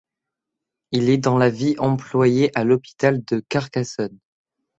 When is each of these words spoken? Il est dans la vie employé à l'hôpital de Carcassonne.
Il 0.91 1.11
est 1.11 1.19
dans 1.19 1.37
la 1.37 1.51
vie 1.51 1.75
employé 1.77 2.49
à 2.57 2.63
l'hôpital 2.63 3.23
de 3.23 3.39
Carcassonne. 3.47 4.17